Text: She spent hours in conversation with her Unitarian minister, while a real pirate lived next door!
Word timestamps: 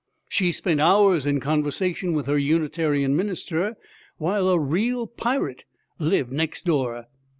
She 0.29 0.51
spent 0.51 0.79
hours 0.81 1.27
in 1.27 1.39
conversation 1.39 2.13
with 2.13 2.25
her 2.25 2.35
Unitarian 2.39 3.15
minister, 3.15 3.75
while 4.17 4.49
a 4.49 4.57
real 4.59 5.05
pirate 5.05 5.63
lived 5.99 6.31
next 6.31 6.65
door! 6.65 7.05